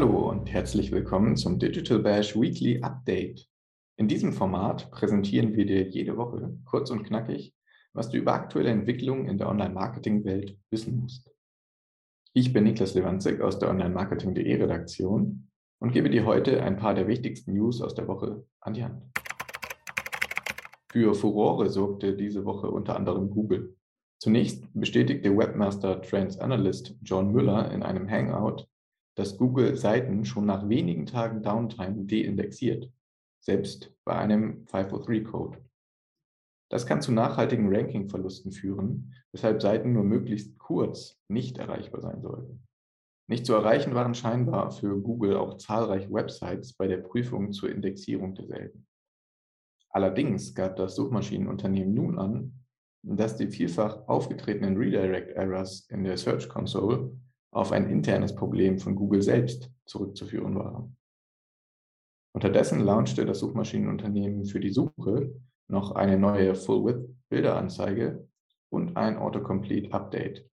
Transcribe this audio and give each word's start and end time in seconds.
Hallo 0.00 0.30
und 0.30 0.52
herzlich 0.52 0.92
willkommen 0.92 1.36
zum 1.36 1.58
Digital 1.58 1.98
Bash 1.98 2.36
Weekly 2.36 2.80
Update. 2.82 3.48
In 3.96 4.06
diesem 4.06 4.32
Format 4.32 4.92
präsentieren 4.92 5.56
wir 5.56 5.66
dir 5.66 5.88
jede 5.88 6.16
Woche 6.16 6.56
kurz 6.66 6.92
und 6.92 7.02
knackig, 7.02 7.52
was 7.94 8.08
du 8.08 8.18
über 8.18 8.32
aktuelle 8.32 8.70
Entwicklungen 8.70 9.26
in 9.26 9.38
der 9.38 9.48
Online-Marketing-Welt 9.48 10.56
wissen 10.70 11.00
musst. 11.00 11.28
Ich 12.32 12.52
bin 12.52 12.62
Niklas 12.62 12.94
Lewandzig 12.94 13.40
aus 13.40 13.58
der 13.58 13.70
Online-Marketing.de 13.70 14.62
Redaktion 14.62 15.48
und 15.80 15.90
gebe 15.90 16.10
dir 16.10 16.24
heute 16.24 16.62
ein 16.62 16.76
paar 16.76 16.94
der 16.94 17.08
wichtigsten 17.08 17.54
News 17.54 17.82
aus 17.82 17.96
der 17.96 18.06
Woche 18.06 18.46
an 18.60 18.74
die 18.74 18.84
Hand. 18.84 19.02
Für 20.92 21.12
Furore 21.12 21.70
sorgte 21.70 22.14
diese 22.16 22.44
Woche 22.44 22.70
unter 22.70 22.94
anderem 22.94 23.30
Google. 23.30 23.76
Zunächst 24.20 24.64
bestätigte 24.74 25.36
Webmaster 25.36 26.00
Trends 26.02 26.38
Analyst 26.38 26.94
John 27.02 27.32
Müller 27.32 27.72
in 27.72 27.82
einem 27.82 28.08
Hangout, 28.08 28.68
dass 29.18 29.36
Google 29.36 29.74
Seiten 29.74 30.24
schon 30.24 30.46
nach 30.46 30.68
wenigen 30.68 31.04
Tagen 31.04 31.42
Downtime 31.42 32.04
deindexiert, 32.04 32.88
selbst 33.40 33.92
bei 34.04 34.16
einem 34.16 34.64
503-Code. 34.66 35.58
Das 36.70 36.86
kann 36.86 37.02
zu 37.02 37.10
nachhaltigen 37.10 37.74
Ranking-Verlusten 37.74 38.52
führen, 38.52 39.12
weshalb 39.32 39.60
Seiten 39.60 39.92
nur 39.92 40.04
möglichst 40.04 40.56
kurz 40.60 41.20
nicht 41.26 41.58
erreichbar 41.58 42.00
sein 42.00 42.22
sollten. 42.22 42.62
Nicht 43.28 43.44
zu 43.44 43.54
erreichen 43.54 43.92
waren 43.92 44.14
scheinbar 44.14 44.70
für 44.70 44.96
Google 45.00 45.36
auch 45.36 45.56
zahlreiche 45.56 46.12
Websites 46.12 46.74
bei 46.74 46.86
der 46.86 46.98
Prüfung 46.98 47.50
zur 47.50 47.70
Indexierung 47.70 48.36
derselben. 48.36 48.86
Allerdings 49.90 50.54
gab 50.54 50.76
das 50.76 50.94
Suchmaschinenunternehmen 50.94 51.92
nun 51.92 52.20
an, 52.20 52.52
dass 53.02 53.36
die 53.36 53.48
vielfach 53.48 54.06
aufgetretenen 54.06 54.76
Redirect 54.76 55.30
Errors 55.32 55.88
in 55.90 56.04
der 56.04 56.16
Search 56.16 56.48
Console 56.48 57.10
auf 57.50 57.72
ein 57.72 57.88
internes 57.88 58.34
Problem 58.34 58.78
von 58.78 58.94
Google 58.94 59.22
selbst 59.22 59.70
zurückzuführen 59.86 60.54
waren. 60.54 60.96
Unterdessen 62.34 62.80
launchte 62.80 63.24
das 63.24 63.40
Suchmaschinenunternehmen 63.40 64.44
für 64.44 64.60
die 64.60 64.70
Suche 64.70 65.34
noch 65.68 65.92
eine 65.92 66.18
neue 66.18 66.54
Full-Width-Bilderanzeige 66.54 68.28
und 68.70 68.96
ein 68.96 69.16
Autocomplete-Update. 69.16 70.48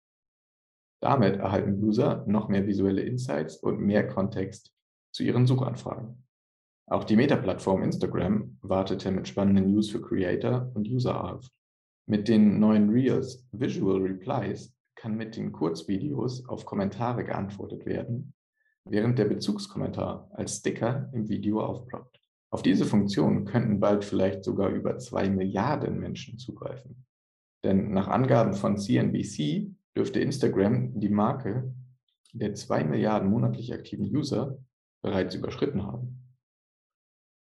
Damit 1.01 1.37
erhalten 1.37 1.83
User 1.83 2.23
noch 2.27 2.47
mehr 2.47 2.65
visuelle 2.65 3.01
Insights 3.01 3.57
und 3.57 3.79
mehr 3.79 4.07
Kontext 4.07 4.73
zu 5.13 5.23
ihren 5.23 5.45
Suchanfragen. 5.45 6.25
Auch 6.87 7.03
die 7.03 7.15
Meta-Plattform 7.15 7.83
Instagram 7.83 8.57
wartete 8.61 9.11
mit 9.11 9.27
spannenden 9.27 9.71
News 9.71 9.89
für 9.89 10.01
Creator 10.01 10.71
und 10.73 10.87
User 10.87 11.23
auf. 11.23 11.49
Mit 12.07 12.27
den 12.27 12.59
neuen 12.59 12.89
Reels 12.89 13.47
Visual 13.51 14.01
Replies 14.01 14.74
kann 15.05 15.17
mit 15.17 15.37
den 15.37 15.51
Kurzvideos 15.51 16.49
auf 16.49 16.65
Kommentare 16.65 17.23
geantwortet 17.23 17.85
werden, 17.85 18.33
während 18.85 19.19
der 19.19 19.25
Bezugskommentar 19.25 20.31
als 20.33 20.57
Sticker 20.57 21.11
im 21.13 21.29
Video 21.29 21.61
aufploppt. 21.61 22.19
Auf 22.49 22.63
diese 22.63 22.85
Funktion 22.85 23.45
könnten 23.45 23.79
bald 23.79 24.03
vielleicht 24.03 24.43
sogar 24.43 24.69
über 24.69 24.97
zwei 24.97 25.29
Milliarden 25.29 25.99
Menschen 25.99 26.39
zugreifen. 26.39 27.05
Denn 27.63 27.93
nach 27.93 28.07
Angaben 28.07 28.55
von 28.55 28.79
CNBC 28.79 29.75
dürfte 29.95 30.21
Instagram 30.21 30.99
die 30.99 31.09
Marke 31.09 31.71
der 32.33 32.55
zwei 32.55 32.83
Milliarden 32.83 33.29
monatlich 33.29 33.75
aktiven 33.75 34.05
User 34.05 34.57
bereits 35.03 35.35
überschritten 35.35 35.83
haben. 35.83 36.33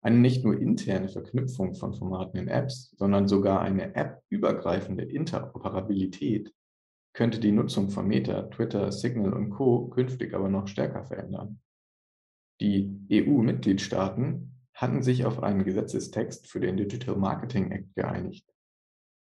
Eine 0.02 0.18
nicht 0.18 0.44
nur 0.44 0.60
interne 0.60 1.08
Verknüpfung 1.08 1.76
von 1.76 1.94
Formaten 1.94 2.38
in 2.38 2.50
Apps, 2.50 2.94
sondern 2.98 3.30
sogar 3.30 3.62
eine 3.62 3.96
App-übergreifende 3.96 5.04
Interoperabilität 5.06 6.54
könnte 7.14 7.40
die 7.40 7.52
Nutzung 7.52 7.90
von 7.90 8.08
Meta, 8.08 8.44
Twitter, 8.44 8.92
Signal 8.92 9.34
und 9.34 9.52
Co. 9.52 9.88
künftig 9.88 10.34
aber 10.34 10.50
noch 10.50 10.68
stärker 10.68 11.04
verändern. 11.04 11.60
Die 12.60 13.00
EU-Mitgliedstaaten 13.12 14.54
hatten 14.74 15.04
sich 15.04 15.26
auf 15.26 15.42
einen 15.42 15.64
Gesetzestext 15.64 16.48
für 16.48 16.60
den 16.60 16.78
Digital 16.78 17.16
Marketing 17.16 17.72
Act 17.72 17.94
geeinigt. 17.96 18.48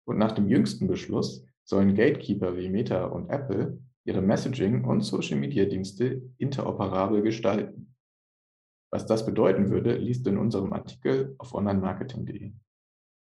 Und 0.05 0.19
nach 0.19 0.33
dem 0.33 0.49
jüngsten 0.49 0.89
Beschluss 0.89 1.45
sollen 1.65 1.95
Gatekeeper 1.95 2.57
wie 2.57 2.69
Meta 2.69 3.05
und 3.07 3.31
Apple 3.31 3.79
ihre 4.05 4.23
Messaging- 4.23 4.85
und 4.85 5.03
Social-Media-Dienste 5.03 6.23
interoperabel 6.39 7.23
gestalten. 7.23 7.95
Was 8.91 9.07
das 9.07 9.27
bedeuten 9.27 9.69
würde, 9.69 9.97
liest 9.97 10.25
du 10.25 10.31
in 10.31 10.39
unserem 10.39 10.73
Artikel 10.73 11.35
auf 11.39 11.55
onlinemarketing.de. 11.55 12.53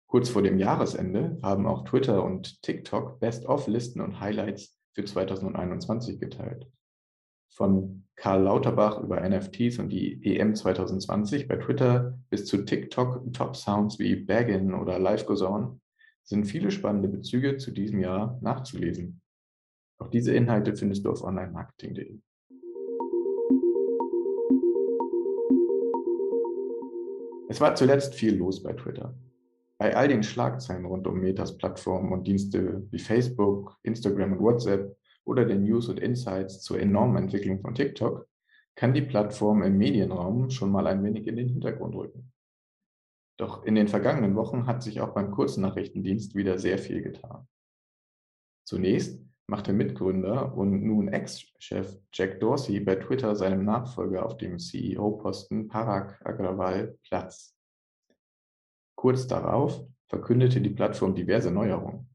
Kurz 0.08 0.28
vor 0.28 0.42
dem 0.42 0.58
Jahresende 0.58 1.38
haben 1.42 1.66
auch 1.66 1.84
Twitter 1.84 2.22
und 2.22 2.62
TikTok 2.62 3.18
Best-of-Listen 3.18 4.00
und 4.00 4.20
Highlights 4.20 4.78
für 4.94 5.04
2021 5.04 6.20
geteilt. 6.20 6.70
Von 7.48 8.04
Karl 8.14 8.44
Lauterbach 8.44 9.02
über 9.02 9.20
NFTs 9.28 9.78
und 9.78 9.88
die 9.88 10.24
EM 10.24 10.54
2020 10.54 11.48
bei 11.48 11.56
Twitter 11.56 12.18
bis 12.30 12.46
zu 12.46 12.64
TikTok 12.64 13.32
Top-Sounds 13.32 13.98
wie 13.98 14.14
Baggin 14.14 14.74
oder 14.74 14.98
Life 14.98 15.26
Goes 15.26 15.42
On 15.42 15.80
sind 16.22 16.44
viele 16.44 16.70
spannende 16.70 17.08
Bezüge 17.08 17.56
zu 17.56 17.72
diesem 17.72 18.00
Jahr 18.00 18.38
nachzulesen. 18.42 19.20
Auch 19.98 20.08
diese 20.08 20.34
Inhalte 20.34 20.76
findest 20.76 21.04
du 21.04 21.10
auf 21.10 21.22
onlinemarketing.de. 21.22 22.20
Es 27.48 27.60
war 27.60 27.74
zuletzt 27.74 28.14
viel 28.14 28.36
los 28.36 28.62
bei 28.62 28.72
Twitter. 28.72 29.14
Bei 29.78 29.94
all 29.94 30.08
den 30.08 30.22
Schlagzeilen 30.22 30.86
rund 30.86 31.06
um 31.06 31.20
Metas 31.20 31.58
Plattformen 31.58 32.12
und 32.12 32.26
Dienste 32.26 32.86
wie 32.90 32.98
Facebook, 32.98 33.76
Instagram 33.82 34.32
und 34.32 34.40
WhatsApp 34.40 34.96
oder 35.24 35.44
den 35.44 35.64
News 35.64 35.88
und 35.88 36.00
Insights 36.00 36.62
zur 36.62 36.80
enormen 36.80 37.24
Entwicklung 37.24 37.60
von 37.60 37.74
TikTok 37.74 38.26
kann 38.74 38.94
die 38.94 39.02
Plattform 39.02 39.62
im 39.62 39.76
Medienraum 39.76 40.50
schon 40.50 40.70
mal 40.70 40.86
ein 40.86 41.02
wenig 41.02 41.26
in 41.26 41.36
den 41.36 41.48
Hintergrund 41.48 41.94
rücken. 41.94 42.32
Doch 43.38 43.64
in 43.64 43.74
den 43.74 43.88
vergangenen 43.88 44.34
Wochen 44.34 44.66
hat 44.66 44.82
sich 44.82 45.00
auch 45.00 45.12
beim 45.12 45.30
Kurznachrichtendienst 45.30 46.34
wieder 46.34 46.58
sehr 46.58 46.78
viel 46.78 47.02
getan. 47.02 47.46
Zunächst 48.66 49.20
machte 49.46 49.72
Mitgründer 49.72 50.56
und 50.56 50.82
nun 50.82 51.08
Ex-Chef 51.08 51.98
Jack 52.12 52.40
Dorsey 52.40 52.80
bei 52.80 52.96
Twitter 52.96 53.36
seinem 53.36 53.64
Nachfolger 53.64 54.24
auf 54.24 54.36
dem 54.38 54.58
CEO-Posten 54.58 55.68
Parag 55.68 56.20
Agrawal 56.24 56.98
Platz. 57.02 57.55
Kurz 58.96 59.26
darauf 59.26 59.84
verkündete 60.08 60.60
die 60.60 60.70
Plattform 60.70 61.14
diverse 61.14 61.50
Neuerungen. 61.50 62.08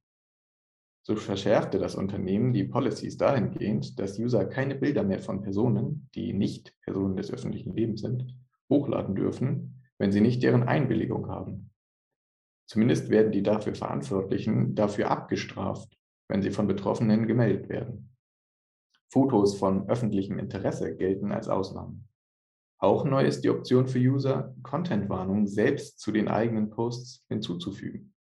So 1.03 1.15
verschärfte 1.15 1.79
das 1.79 1.95
Unternehmen 1.95 2.53
die 2.53 2.63
Policies 2.63 3.17
dahingehend, 3.17 3.99
dass 3.99 4.19
User 4.19 4.45
keine 4.45 4.75
Bilder 4.75 5.03
mehr 5.03 5.19
von 5.19 5.41
Personen, 5.41 6.09
die 6.13 6.33
nicht 6.33 6.79
Personen 6.81 7.15
des 7.15 7.31
öffentlichen 7.31 7.73
Lebens 7.73 8.01
sind, 8.01 8.35
hochladen 8.69 9.15
dürfen, 9.15 9.81
wenn 9.97 10.11
sie 10.11 10.21
nicht 10.21 10.43
deren 10.43 10.63
Einwilligung 10.63 11.27
haben. 11.27 11.71
Zumindest 12.67 13.09
werden 13.09 13.31
die 13.31 13.43
dafür 13.43 13.75
Verantwortlichen 13.75 14.75
dafür 14.75 15.11
abgestraft, 15.11 15.97
wenn 16.27 16.41
sie 16.41 16.51
von 16.51 16.67
Betroffenen 16.67 17.27
gemeldet 17.27 17.67
werden. 17.69 18.15
Fotos 19.09 19.57
von 19.57 19.89
öffentlichem 19.89 20.39
Interesse 20.39 20.95
gelten 20.95 21.31
als 21.31 21.49
Ausnahme. 21.49 21.99
Auch 22.83 23.05
neu 23.05 23.23
ist 23.23 23.43
die 23.43 23.51
Option 23.51 23.87
für 23.87 23.99
User, 23.99 24.55
Content-Warnungen 24.63 25.45
selbst 25.45 25.99
zu 25.99 26.11
den 26.11 26.27
eigenen 26.27 26.71
Posts 26.71 27.23
hinzuzufügen. 27.29 28.15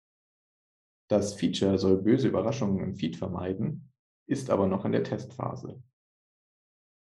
Das 1.09 1.35
Feature 1.35 1.79
soll 1.79 2.03
böse 2.03 2.27
Überraschungen 2.27 2.83
im 2.83 2.97
Feed 2.97 3.17
vermeiden, 3.17 3.93
ist 4.27 4.51
aber 4.51 4.67
noch 4.67 4.85
in 4.85 4.91
der 4.91 5.05
Testphase. 5.05 5.81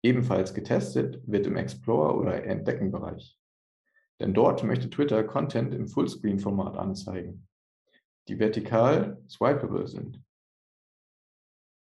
Ebenfalls 0.02 0.54
getestet 0.54 1.20
wird 1.26 1.46
im 1.46 1.56
Explore- 1.56 2.16
oder 2.16 2.44
Entdecken-Bereich. 2.44 3.38
Denn 4.20 4.32
dort 4.32 4.64
möchte 4.64 4.88
Twitter 4.88 5.22
Content 5.22 5.74
im 5.74 5.86
Fullscreen-Format 5.86 6.78
anzeigen, 6.78 7.46
die 8.26 8.38
vertikal 8.38 9.22
swipeable 9.28 9.86
sind. 9.86 10.23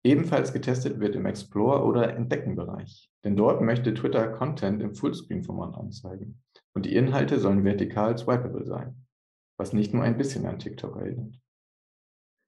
Ebenfalls 0.06 0.52
getestet 0.52 1.00
wird 1.00 1.16
im 1.16 1.26
Explore- 1.26 1.86
oder 1.86 2.16
Entdecken-Bereich, 2.16 3.10
denn 3.24 3.38
dort 3.38 3.62
möchte 3.62 3.94
Twitter 3.94 4.28
Content 4.28 4.82
im 4.82 4.96
Fullscreen-Format 4.96 5.76
anzeigen 5.76 6.42
und 6.74 6.86
die 6.86 6.96
Inhalte 6.96 7.40
sollen 7.40 7.64
vertikal 7.64 8.18
swipeable 8.18 8.66
sein, 8.66 9.06
was 9.58 9.72
nicht 9.72 9.94
nur 9.94 10.04
ein 10.04 10.18
bisschen 10.18 10.46
an 10.46 10.60
TikTok 10.60 10.98
erinnert. 10.98 11.40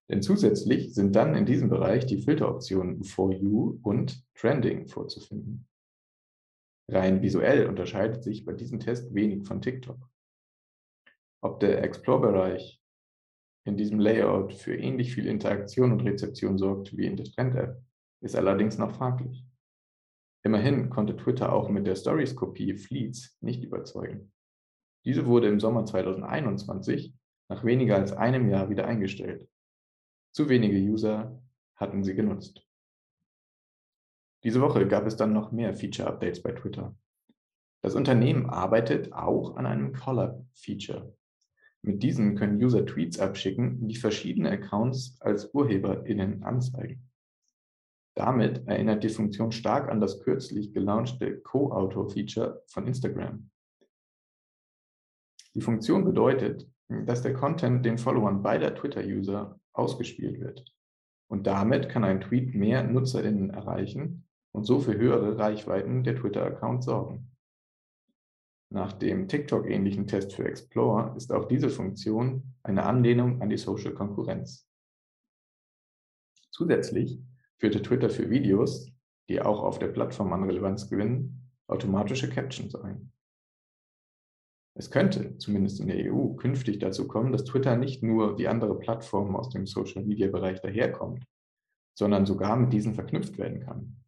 Denn 0.09 0.21
zusätzlich 0.21 0.93
sind 0.93 1.15
dann 1.15 1.33
in 1.33 1.45
diesem 1.45 1.69
Bereich 1.69 2.05
die 2.05 2.21
Filteroptionen 2.21 3.03
For 3.03 3.31
You 3.31 3.79
und 3.81 4.23
Trending 4.35 4.87
vorzufinden. 4.87 5.67
Rein 6.89 7.21
visuell 7.21 7.67
unterscheidet 7.67 8.23
sich 8.23 8.45
bei 8.45 8.53
diesem 8.53 8.79
Test 8.79 9.15
wenig 9.15 9.47
von 9.47 9.61
TikTok. 9.61 9.97
Ob 11.41 11.59
der 11.59 11.81
Explore-Bereich 11.83 12.81
in 13.65 13.77
diesem 13.77 13.99
Layout 13.99 14.53
für 14.53 14.75
ähnlich 14.75 15.13
viel 15.13 15.25
Interaktion 15.27 15.91
und 15.91 16.01
Rezeption 16.01 16.57
sorgt 16.57 16.95
wie 16.95 17.05
in 17.05 17.17
der 17.17 17.25
Trend-App, 17.25 17.81
ist 18.21 18.35
allerdings 18.35 18.77
noch 18.77 18.91
fraglich. 18.91 19.45
Immerhin 20.43 20.91
konnte 20.91 21.17
Twitter 21.17 21.51
auch 21.51 21.69
mit 21.69 21.87
der 21.87 21.95
Stories-Kopie 21.95 22.75
Fleets 22.75 23.37
nicht 23.41 23.63
überzeugen. 23.63 24.31
Diese 25.03 25.25
wurde 25.25 25.47
im 25.47 25.59
Sommer 25.59 25.85
2021 25.85 27.15
nach 27.49 27.63
weniger 27.63 27.95
als 27.95 28.13
einem 28.13 28.49
Jahr 28.49 28.69
wieder 28.69 28.85
eingestellt. 28.85 29.49
Zu 30.31 30.47
wenige 30.47 30.77
User 30.77 31.41
hatten 31.75 32.03
sie 32.03 32.13
genutzt. 32.13 32.63
Diese 34.43 34.61
Woche 34.61 34.87
gab 34.87 35.07
es 35.07 35.15
dann 35.15 35.33
noch 35.33 35.51
mehr 35.51 35.73
Feature-Updates 35.73 36.43
bei 36.43 36.51
Twitter. 36.51 36.95
Das 37.81 37.95
Unternehmen 37.95 38.47
arbeitet 38.47 39.13
auch 39.13 39.55
an 39.57 39.65
einem 39.65 39.93
Collab-Feature. 39.93 41.15
Mit 41.85 42.01
diesem 42.01 42.35
können 42.35 42.57
User 42.63 42.83
Tweets 42.83 43.19
abschicken, 43.19 43.87
die 43.87 43.95
verschiedene 43.95 44.49
Accounts 44.49 45.21
als 45.21 45.53
UrheberInnen 45.53 46.41
anzeigen. 46.41 47.11
Damit 48.15 48.67
erinnert 48.67 49.03
die 49.03 49.09
Funktion 49.09 49.51
stark 49.51 49.87
an 49.89 50.01
das 50.01 50.19
kürzlich 50.21 50.73
gelaunchte 50.73 51.41
Co-Autor-Feature 51.41 52.63
von 52.65 52.87
Instagram. 52.87 53.51
Die 55.53 55.61
Funktion 55.61 56.03
bedeutet, 56.05 56.67
dass 56.87 57.21
der 57.21 57.33
Content 57.33 57.85
den 57.85 57.99
Followern 57.99 58.41
beider 58.41 58.73
Twitter-User 58.73 59.59
ausgespielt 59.73 60.39
wird. 60.39 60.65
Und 61.27 61.45
damit 61.45 61.89
kann 61.89 62.03
ein 62.03 62.19
Tweet 62.19 62.55
mehr 62.55 62.81
NutzerInnen 62.81 63.51
erreichen 63.51 64.27
und 64.51 64.63
so 64.63 64.79
für 64.79 64.97
höhere 64.97 65.37
Reichweiten 65.37 66.03
der 66.03 66.15
Twitter-Account 66.15 66.83
sorgen. 66.83 67.34
Nach 68.75 68.91
dem 68.91 69.29
TikTok-ähnlichen 69.29 70.05
Test 70.05 70.33
für 70.33 70.43
Explore 70.43 71.15
ist 71.15 71.31
auch 71.31 71.45
diese 71.45 71.69
Funktion 71.69 72.55
eine 72.61 72.83
Anlehnung 72.83 73.41
an 73.41 73.49
die 73.49 73.55
Social-Konkurrenz. 73.55 74.67
Zusätzlich 76.51 77.21
führte 77.57 77.81
Twitter 77.81 78.09
für 78.09 78.29
Videos, 78.29 78.91
die 79.29 79.41
auch 79.41 79.63
auf 79.63 79.79
der 79.79 79.87
Plattform 79.87 80.33
an 80.33 80.43
Relevanz 80.43 80.89
gewinnen, 80.89 81.49
automatische 81.67 82.29
Captions 82.29 82.75
ein. 82.75 83.13
Es 84.73 84.91
könnte, 84.91 85.37
zumindest 85.37 85.79
in 85.79 85.87
der 85.87 86.11
EU, 86.11 86.33
künftig 86.33 86.79
dazu 86.79 87.07
kommen, 87.07 87.31
dass 87.31 87.45
Twitter 87.45 87.77
nicht 87.77 88.03
nur 88.03 88.37
wie 88.37 88.49
andere 88.49 88.77
Plattformen 88.77 89.37
aus 89.37 89.51
dem 89.51 89.65
Social-Media-Bereich 89.67 90.59
daherkommt, 90.59 91.23
sondern 91.97 92.25
sogar 92.25 92.57
mit 92.57 92.73
diesen 92.73 92.93
verknüpft 92.93 93.37
werden 93.37 93.61
kann. 93.61 94.04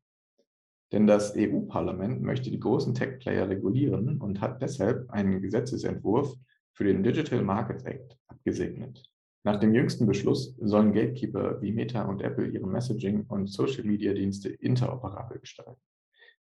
Denn 0.91 1.05
das 1.05 1.35
EU-Parlament 1.35 2.21
möchte 2.21 2.49
die 2.49 2.59
großen 2.59 2.95
Tech-Player 2.95 3.49
regulieren 3.49 4.21
und 4.21 4.39
hat 4.39 4.61
deshalb 4.61 5.09
einen 5.09 5.41
Gesetzesentwurf 5.41 6.33
für 6.73 6.85
den 6.85 7.03
Digital 7.03 7.41
Markets 7.41 7.83
Act 7.83 8.17
abgesegnet. 8.27 9.03
Nach 9.43 9.59
dem 9.59 9.73
jüngsten 9.73 10.05
Beschluss 10.05 10.55
sollen 10.59 10.93
Gatekeeper 10.93 11.61
wie 11.61 11.71
Meta 11.71 12.03
und 12.03 12.21
Apple 12.21 12.47
ihre 12.47 12.67
Messaging- 12.67 13.25
und 13.27 13.47
Social-Media-Dienste 13.47 14.49
interoperabel 14.49 15.39
gestalten. 15.39 15.81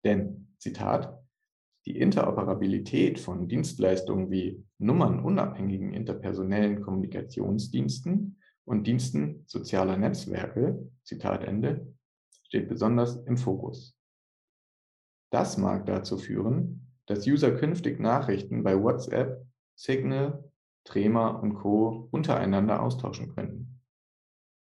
Denn, 0.04 0.48
Zitat, 0.58 1.22
die 1.86 2.00
Interoperabilität 2.00 3.20
von 3.20 3.48
Dienstleistungen 3.48 4.32
wie 4.32 4.64
nummernunabhängigen 4.78 5.94
interpersonellen 5.94 6.82
Kommunikationsdiensten 6.82 8.38
und 8.66 8.88
Diensten 8.88 9.44
sozialer 9.48 9.98
Netzwerke, 9.98 10.90
Zitat 11.04 11.44
Ende, 11.44 11.94
steht 12.44 12.70
besonders 12.70 13.18
im 13.26 13.38
Fokus. 13.38 13.98
Das 15.34 15.58
mag 15.58 15.88
dazu 15.88 16.20
führen, 16.20 16.94
dass 17.08 17.26
User 17.26 17.50
künftig 17.50 18.00
Nachrichten 18.00 18.62
bei 18.62 18.80
WhatsApp, 18.80 19.44
Signal, 19.76 20.44
Trema 20.84 21.30
und 21.30 21.56
Co. 21.56 22.08
untereinander 22.12 22.84
austauschen 22.84 23.34
können. 23.34 23.82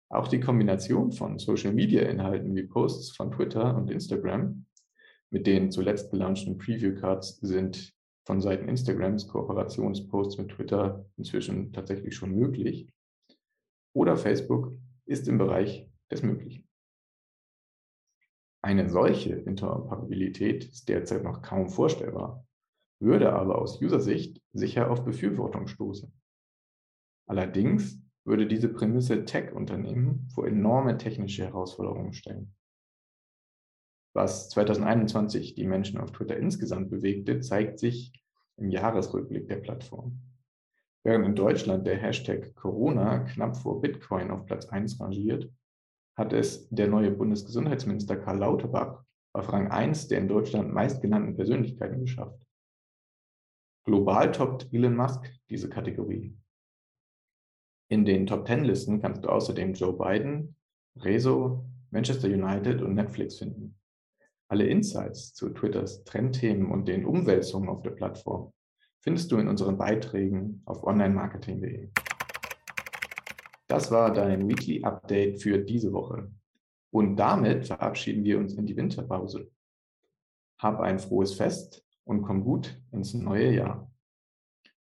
Auch 0.08 0.30
die 0.30 0.40
Kombination 0.40 1.12
von 1.12 1.40
Social-Media-Inhalten 1.40 2.56
wie 2.56 2.64
Posts 2.64 3.18
von 3.18 3.34
Twitter 3.34 3.76
und 3.76 3.92
Instagram 3.92 4.66
mit 5.30 5.46
den 5.46 5.72
zuletzt 5.72 6.10
gelaunchten 6.10 6.58
Preview-Cards 6.58 7.40
sind 7.42 7.94
von 8.26 8.40
Seiten 8.40 8.70
Instagrams 8.70 9.28
Kooperationsposts 9.28 10.38
mit 10.38 10.52
Twitter 10.52 11.06
inzwischen 11.18 11.74
tatsächlich 11.74 12.16
schon 12.16 12.32
möglich. 12.32 12.88
Oder 13.94 14.16
Facebook 14.16 14.72
ist 15.06 15.28
im 15.28 15.38
Bereich 15.38 15.90
des 16.10 16.24
Möglichen. 16.24 16.71
Eine 18.62 18.90
solche 18.90 19.34
Interoperabilität 19.34 20.66
ist 20.66 20.88
derzeit 20.90 21.24
noch 21.24 21.42
kaum 21.42 21.70
vorstellbar 21.70 22.46
würde 23.02 23.34
aber 23.34 23.60
aus 23.60 23.82
User-Sicht 23.82 24.42
sicher 24.54 24.92
auf 24.92 25.04
Befürwortung 25.04 25.68
stoßen. 25.68 26.14
Allerdings 27.28 28.00
würde 28.24 28.46
diese 28.46 28.70
Prämisse 28.70 29.26
Tech-Unternehmen 29.26 30.30
vor 30.34 30.48
enorme 30.48 30.98
technische 30.98 31.46
Herausforderungen 31.46 32.14
stellen. 32.14 32.56
Was 34.14 34.50
2021 34.50 35.56
die 35.56 35.66
Menschen 35.66 36.00
auf 36.00 36.12
Twitter 36.12 36.38
insgesamt 36.38 36.92
bewegte, 36.92 37.40
zeigt 37.40 37.80
sich 37.80 38.14
im 38.58 38.70
Jahresrückblick 38.70 39.48
der 39.48 39.56
Plattform. 39.56 40.22
Während 41.04 41.26
in 41.26 41.36
Deutschland 41.36 41.88
der 41.88 41.98
Hashtag 41.98 42.54
Corona 42.54 43.20
knapp 43.20 43.58
vor 43.58 43.82
Bitcoin 43.82 44.30
auf 44.30 44.46
Platz 44.46 44.68
1 44.68 45.00
rangiert, 45.00 45.50
hat 46.18 46.34
es 46.34 46.68
der 46.70 46.88
neue 46.88 47.12
Bundesgesundheitsminister 47.12 48.18
Karl 48.18 48.40
Lauterbach 48.40 49.04
auf 49.34 49.52
Rang 49.52 49.70
1 49.72 50.08
der 50.08 50.20
in 50.20 50.28
Deutschland 50.28 50.74
meistgenannten 50.74 51.36
Persönlichkeiten 51.36 52.02
geschafft. 52.02 52.40
Global 53.86 54.32
toppt 54.32 54.72
Elon 54.72 54.96
Musk 54.96 55.28
diese 55.50 55.70
Kategorie. 55.70 56.38
In 57.90 58.06
den 58.06 58.28
Top 58.28 58.48
10 58.48 58.64
Listen 58.64 59.02
kannst 59.02 59.24
du 59.24 59.30
außerdem 59.30 59.74
Joe 59.74 59.94
Biden, 59.94 60.56
Rezo, 60.98 61.66
Manchester 61.90 62.28
United 62.28 62.82
und 62.82 62.94
Netflix 62.96 63.40
finden. 63.40 63.78
Alle 64.50 64.68
Insights 64.68 65.34
zu 65.34 65.50
Twitters 65.50 66.04
Trendthemen 66.04 66.72
und 66.72 66.88
den 66.88 67.06
Umwälzungen 67.06 67.70
auf 67.70 67.82
der 67.82 67.92
Plattform 67.92 68.54
findest 69.02 69.32
du 69.32 69.38
in 69.38 69.48
unseren 69.48 69.78
Beiträgen 69.78 70.62
auf 70.66 70.84
onlinemarketing.de. 70.84 71.90
Das 73.72 73.90
war 73.90 74.12
dein 74.12 74.50
Weekly 74.50 74.84
Update 74.84 75.42
für 75.42 75.58
diese 75.58 75.94
Woche. 75.94 76.30
Und 76.92 77.16
damit 77.16 77.68
verabschieden 77.68 78.26
wir 78.26 78.38
uns 78.38 78.54
in 78.56 78.66
die 78.66 78.76
Winterpause. 78.76 79.50
Hab 80.60 80.82
ein 80.82 81.00
frohes 81.00 81.36
Fest 81.36 81.82
und 82.04 82.22
komm 82.22 82.44
gut 82.44 82.78
ins 82.92 83.14
neue 83.14 83.56
Jahr. 83.56 83.90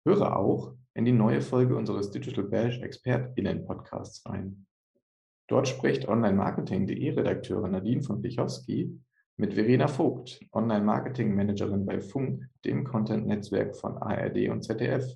Höre 0.03 0.35
auch 0.35 0.73
in 0.95 1.05
die 1.05 1.11
neue 1.11 1.41
Folge 1.41 1.75
unseres 1.75 2.09
Digital 2.09 2.45
Bash 2.45 2.81
ExpertInnen 2.81 3.63
Podcasts 3.63 4.25
rein. 4.25 4.65
Dort 5.47 5.67
spricht 5.67 6.07
Online-Marketing.de 6.07 7.11
Redakteurin 7.11 7.73
Nadine 7.73 8.01
von 8.01 8.23
Pichowski 8.23 8.99
mit 9.37 9.53
Verena 9.53 9.87
Vogt, 9.87 10.43
Online-Marketing-Managerin 10.51 11.85
bei 11.85 12.01
Funk, 12.01 12.49
dem 12.65 12.85
Content-Netzwerk 12.85 13.75
von 13.75 13.99
ARD 13.99 14.49
und 14.49 14.63
ZDF, 14.63 15.15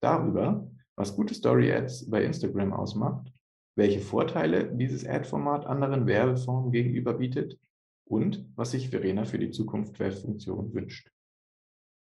darüber, 0.00 0.70
was 0.96 1.16
gute 1.16 1.34
Story-Ads 1.34 2.10
bei 2.10 2.24
Instagram 2.24 2.72
ausmacht, 2.72 3.32
welche 3.76 4.00
Vorteile 4.00 4.72
dieses 4.74 5.06
Ad-Format 5.06 5.66
anderen 5.66 6.06
Werbeformen 6.06 6.70
gegenüber 6.70 7.14
bietet 7.14 7.58
und 8.06 8.46
was 8.54 8.70
sich 8.70 8.90
Verena 8.90 9.24
für 9.24 9.38
die 9.38 9.50
Zukunft 9.50 9.98
der 9.98 10.12
Funktion 10.12 10.72
wünscht. 10.72 11.10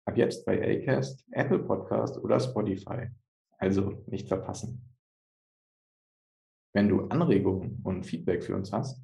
Ab 0.05 0.15
jetzt 0.17 0.45
bei 0.45 0.61
Acast, 0.61 1.25
Apple 1.31 1.57
Podcast 1.59 2.17
oder 2.17 2.39
Spotify. 2.39 3.07
Also 3.57 4.03
nicht 4.07 4.27
verpassen. 4.27 4.83
Wenn 6.73 6.89
du 6.89 7.07
Anregungen 7.07 7.79
und 7.83 8.05
Feedback 8.05 8.43
für 8.43 8.55
uns 8.55 8.71
hast, 8.71 9.01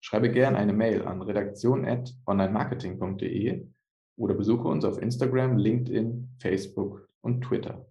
schreibe 0.00 0.30
gerne 0.30 0.58
eine 0.58 0.74
Mail 0.74 1.06
an 1.06 1.22
redaktion.onlinemarketing.de 1.22 3.66
oder 4.16 4.34
besuche 4.34 4.68
uns 4.68 4.84
auf 4.84 5.00
Instagram, 5.00 5.56
LinkedIn, 5.56 6.36
Facebook 6.38 7.08
und 7.22 7.40
Twitter. 7.42 7.86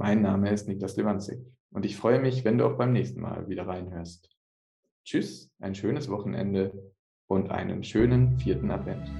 Mein 0.00 0.22
Name 0.22 0.52
ist 0.52 0.68
Niklas 0.68 0.96
Lewandzig 0.96 1.40
und 1.72 1.84
ich 1.84 1.96
freue 1.96 2.20
mich, 2.20 2.44
wenn 2.44 2.56
du 2.56 2.66
auch 2.66 2.78
beim 2.78 2.92
nächsten 2.92 3.20
Mal 3.20 3.48
wieder 3.48 3.66
reinhörst. 3.66 4.30
Tschüss, 5.04 5.50
ein 5.58 5.74
schönes 5.74 6.08
Wochenende 6.08 6.94
und 7.26 7.50
einen 7.50 7.82
schönen 7.82 8.38
vierten 8.38 8.70
Advent. 8.70 9.10